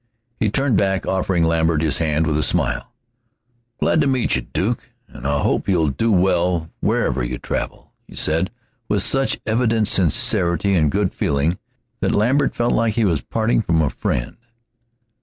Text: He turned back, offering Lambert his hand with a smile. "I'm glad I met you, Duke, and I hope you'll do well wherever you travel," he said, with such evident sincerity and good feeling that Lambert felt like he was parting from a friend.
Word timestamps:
He 0.39 0.49
turned 0.49 0.79
back, 0.79 1.05
offering 1.05 1.43
Lambert 1.43 1.83
his 1.83 1.99
hand 1.99 2.25
with 2.25 2.35
a 2.35 2.41
smile. 2.41 2.91
"I'm 3.79 3.85
glad 3.85 4.03
I 4.03 4.07
met 4.07 4.35
you, 4.35 4.41
Duke, 4.41 4.89
and 5.07 5.27
I 5.27 5.43
hope 5.43 5.69
you'll 5.69 5.89
do 5.89 6.11
well 6.11 6.71
wherever 6.79 7.23
you 7.23 7.37
travel," 7.37 7.91
he 8.07 8.15
said, 8.15 8.49
with 8.89 9.03
such 9.03 9.39
evident 9.45 9.87
sincerity 9.87 10.73
and 10.73 10.89
good 10.89 11.13
feeling 11.13 11.59
that 11.99 12.15
Lambert 12.15 12.55
felt 12.55 12.73
like 12.73 12.95
he 12.95 13.05
was 13.05 13.21
parting 13.21 13.61
from 13.61 13.79
a 13.79 13.91
friend. 13.91 14.37